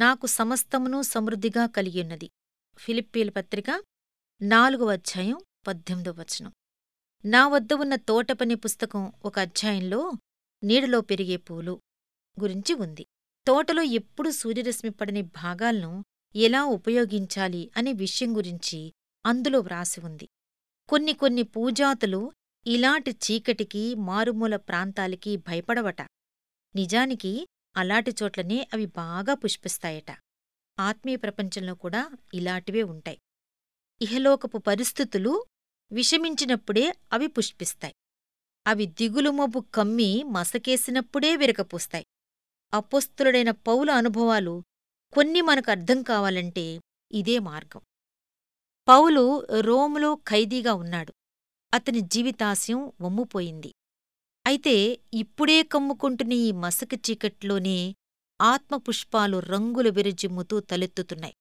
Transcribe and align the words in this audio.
నాకు 0.00 0.26
సమస్తమును 0.26 1.02
సమృద్ధిగా 1.02 1.66
కలిగియున్నది. 1.66 2.30
ఫిలిప్పీల 2.78 3.30
పత్రిక 3.30 3.82
నాలుగవ 4.42 4.92
అధ్యాయం 4.92 5.38
పద్దెనిమిదవ 5.66 6.12
వచనం. 6.12 6.52
నా 7.24 7.48
వద్ద 7.48 7.72
ఉన్న 7.72 7.96
తోటపని 7.96 8.54
పుస్తకం 8.54 9.12
ఒక 9.24 9.38
అధ్యాయంలో 9.38 10.12
నీడలో 10.64 11.00
పెరిగే 11.00 11.36
పూలు 11.36 11.80
గురించి 12.40 12.74
ఉంది. 12.74 13.06
తోటలో 13.46 13.82
ఎప్పుడు 13.82 14.30
సూర్యరశ్మి 14.30 14.90
పడని 14.90 15.22
భాగాలను 15.22 16.04
ఎలా 16.36 16.64
ఉపయోగించాలి 16.64 17.70
అనే 17.76 17.92
విషయం 17.92 18.36
గురించి 18.36 18.92
అందులో 19.26 19.60
వ్రాసి 19.60 20.00
ఉంది. 20.00 20.28
కొన్ని 20.88 21.12
కొన్ని 21.12 21.42
పూజాతులు 21.42 22.32
ఇలాంటి 22.66 23.10
చీకటికి 23.10 23.94
మారుమూల 23.94 24.56
ప్రాంతాలకి 24.56 25.36
భయపడవట. 25.36 26.02
నిజానికి 26.74 27.46
అలాంటి 27.76 28.14
చోట్లనే 28.22 28.68
అవి 28.72 28.86
బాగా 28.86 29.34
పుష్పిస్తాయట. 29.34 30.10
ఆత్మీయ 30.80 31.16
ప్రపంచంలో 31.16 31.74
కూడా 31.74 32.10
ఇలాంటివే 32.34 32.82
ఉంటాయి. 32.82 33.18
ఇహలోకపు 34.02 34.58
పరిస్థితులు 34.58 35.44
విషమించినప్పుడే 35.92 36.92
అవి 37.12 37.26
పుష్పిస్తాయి. 37.26 37.94
అవి 38.66 38.86
దిగులుమొబ్బు 38.86 39.60
కమ్మి 39.60 40.22
మసకేసినప్పుడే 40.22 41.36
విరకపూస్తాయి 41.36 42.06
అపోస్తులుడైన 42.74 43.50
పౌల 43.50 43.90
అనుభవాలు 43.90 44.62
కొన్ని 45.12 45.40
మనకు 45.40 45.70
అర్థం 45.70 46.02
కావాలంటే 46.02 46.80
ఇదే 47.12 47.38
మార్గం. 47.38 47.80
పౌలు 48.88 49.46
రోములో 49.60 50.14
ఖైదీగా 50.14 50.74
ఉన్నాడు. 50.74 51.12
అతని 51.74 52.00
జీవితాశయం 52.00 52.92
వమ్ముపోయింది. 53.00 53.74
అయితే 54.50 54.98
ఇప్పుడే 55.14 55.62
కమ్ముకుంటున్న 55.62 56.32
ఈ 56.32 56.52
మసక 56.52 56.88
చీకట్లోనే 56.94 57.94
ఆత్మపుష్పాలు 58.40 59.38
రంగులు 59.38 59.90
విరజిమ్ముతూ 59.90 60.60
తలెత్తుతున్నాయి. 60.60 61.34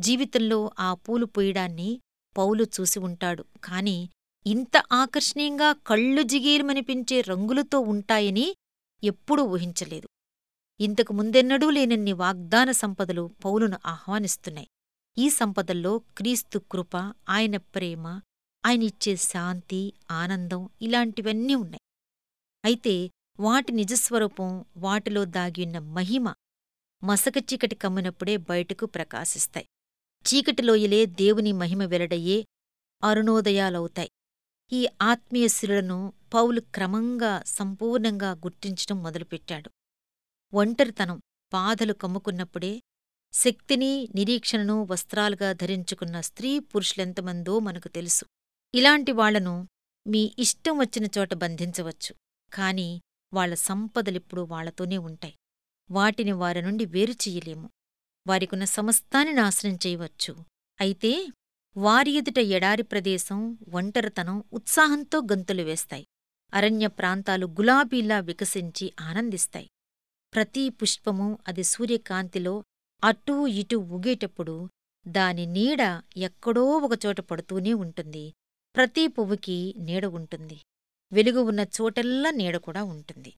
జీవితంలో 0.00 0.70
ఆ 0.78 0.94
పూలు 0.94 1.26
పొయ్యడాన్ని 1.26 2.00
పౌలు 2.36 2.64
చూసి 2.64 2.98
ఉంటాడు. 2.98 3.44
కాని 3.64 4.08
ఇంత 4.46 4.82
ఆకర్షణీయంగా 4.92 5.72
కళ్ళు 5.72 6.22
జిగేలుమనిపించే 6.22 7.20
రంగులతో 7.20 7.80
ఉంటాయని 7.80 8.54
ఎప్పుడూ 9.04 9.42
ఊహించలేదు. 9.44 10.08
ఇంతకు 10.80 11.12
ముందెన్నడూ 11.12 11.70
లేనన్ని 11.70 12.12
వాగ్దాన 12.12 12.70
సంపదలు 12.72 13.30
పౌలును 13.44 13.78
ఆహ్వానిస్తున్నాయి. 13.86 14.68
ఈ 15.18 15.30
సంపదల్లో 15.30 15.98
క్రీస్తు 15.98 16.58
కృప 16.58 16.96
ఆయన 17.28 17.56
ప్రేమ 17.56 18.20
ఆయనిచ్చే 18.66 19.16
శాంతి 19.16 19.92
ఆనందం 20.10 20.68
ఇలాంటివన్నీ 20.82 21.54
ఉన్నాయి. 21.54 21.83
అయితే 22.64 23.10
వాటి 23.40 23.72
నిజస్వరూపం 23.72 24.64
వాటిలో 24.76 25.24
దాగియున్న 25.24 25.78
మహిమ 25.78 26.34
మసక 27.04 27.32
చీకటి 27.38 27.74
కమ్మినప్పుడే 27.74 28.36
బయటకు 28.36 28.86
ప్రకాశిస్తాయి. 28.86 29.66
చీకటిలోయలే 30.24 31.06
దేవుని 31.06 31.52
మహిమ 31.52 31.84
వెల్లడయ్యే 31.84 32.44
అరుణోదయాలవుతాయి. 33.04 34.10
ఈ 34.72 34.88
ఆత్మీయ 35.02 35.48
శిరులను 35.48 36.12
పౌలు 36.34 36.60
క్రమంగా 36.60 37.42
సంపూర్ణంగా 37.46 38.30
గుర్తించటం 38.30 39.02
మొదలుపెట్టాడు. 39.02 39.70
ఒంటరితనం 40.54 41.20
బాధలు 41.52 41.92
కమ్ముకున్నప్పుడే 41.92 42.80
శక్తిని 43.32 44.08
నిరీక్షణను 44.14 44.82
వస్త్రాలుగా 44.82 45.52
ధరించుకున్న 45.52 46.20
స్త్రీ 46.20 46.58
పురుషులెంతమందో 46.58 47.58
మనకు 47.58 47.88
తెలుసు. 47.88 48.24
ఇలాంటి 48.74 49.12
వాళ్ళను 49.12 49.68
మీ 50.06 50.32
ఇష్టం 50.38 50.78
వచ్చిన 50.78 51.08
చోట 51.18 51.34
బంధించవచ్చు. 51.34 52.14
కాని 52.54 53.00
వాళ్ళ 53.34 53.54
సంపదలిప్పుడు 53.54 54.42
వాళ్ళతోనే 54.42 54.98
ఉంటాయి. 54.98 55.34
వాటిని 55.90 56.32
వారి 56.32 56.62
నుండి 56.62 56.84
వేరు 56.84 57.12
చెయ్యలేము 57.12 57.70
వారికున్న 58.26 58.64
సమస్తాన్ని 58.64 59.32
నాశనం 59.32 59.78
చేయవచ్చు. 59.86 60.34
అయితే 60.80 61.26
వారి 61.76 62.10
ఎదుట 62.10 62.38
ఎడారి 62.38 62.82
ప్రదేశం 62.82 63.58
ఒంటరితనం 63.72 64.44
ఉత్సాహంతో 64.52 65.18
గంతులు 65.32 65.62
వేస్తాయి. 65.62 66.06
అరణ్య 66.54 66.86
ప్రాంతాలు 66.86 67.46
గులాబీలా 67.46 68.20
వికసించి 68.20 68.92
ఆనందిస్తాయి. 69.00 69.68
ప్రతి 70.34 70.68
పుష్పము 70.68 71.38
అది 71.48 71.64
సూర్యకాంతిలో 71.64 72.64
అటూ 73.04 73.46
ఇటూ 73.46 73.78
ఊగేటప్పుడు 73.78 74.68
దాని 75.08 75.46
నీడ 75.46 76.02
ఎక్కడో 76.16 76.64
ఒకచోట 76.64 77.20
పడుతూనే 77.20 77.72
ఉంటుంది. 77.72 78.32
ప్రతి 78.76 79.06
పువ్వుకి 79.06 79.74
నీడ 79.78 80.04
ఉంటుంది. 80.04 80.58
వెలుగు 81.16 81.40
ఉన్న 81.50 81.62
చోటల్లా 81.76 82.30
నీడ 82.30 82.56
కూడా 82.66 82.82
ఉంటుంది. 82.84 83.32